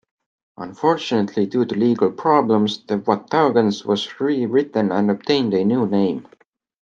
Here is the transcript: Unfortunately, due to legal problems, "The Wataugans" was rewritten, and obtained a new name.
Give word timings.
Unfortunately, 0.57 1.45
due 1.45 1.63
to 1.63 1.75
legal 1.75 2.09
problems, 2.11 2.83
"The 2.87 2.97
Wataugans" 2.97 3.85
was 3.85 4.19
rewritten, 4.19 4.91
and 4.91 5.11
obtained 5.11 5.53
a 5.53 5.63
new 5.63 5.85
name. 5.85 6.25